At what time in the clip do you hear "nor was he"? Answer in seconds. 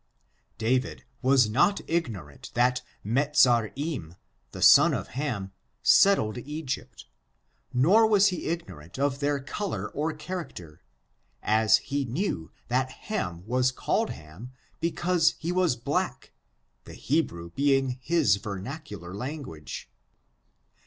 7.71-8.47